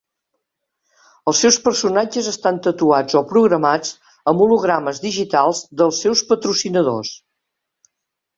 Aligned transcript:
Els 1.31 1.41
seus 1.43 1.59
personatges 1.65 2.29
estan 2.31 2.57
tatuats 2.67 3.17
o 3.19 3.21
programats 3.33 3.93
amb 4.33 4.45
hologrames 4.47 5.03
digitals 5.05 5.61
dels 5.83 6.01
seus 6.07 6.25
patrocinadors. 6.33 7.15